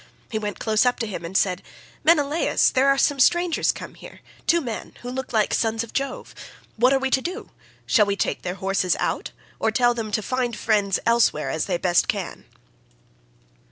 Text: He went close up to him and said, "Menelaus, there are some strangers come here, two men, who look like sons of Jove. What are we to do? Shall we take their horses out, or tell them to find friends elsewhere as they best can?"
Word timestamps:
He 0.31 0.39
went 0.39 0.57
close 0.57 0.83
up 0.83 0.97
to 0.97 1.05
him 1.05 1.23
and 1.23 1.37
said, 1.37 1.61
"Menelaus, 2.03 2.71
there 2.71 2.89
are 2.89 2.97
some 2.97 3.19
strangers 3.19 3.71
come 3.71 3.93
here, 3.93 4.21
two 4.47 4.59
men, 4.59 4.95
who 5.03 5.11
look 5.11 5.31
like 5.31 5.53
sons 5.53 5.83
of 5.83 5.93
Jove. 5.93 6.33
What 6.75 6.91
are 6.91 6.97
we 6.97 7.11
to 7.11 7.21
do? 7.21 7.51
Shall 7.85 8.07
we 8.07 8.15
take 8.15 8.41
their 8.41 8.55
horses 8.55 8.95
out, 8.99 9.29
or 9.59 9.69
tell 9.69 9.93
them 9.93 10.11
to 10.13 10.23
find 10.23 10.57
friends 10.57 10.97
elsewhere 11.05 11.51
as 11.51 11.65
they 11.67 11.77
best 11.77 12.07
can?" 12.07 12.45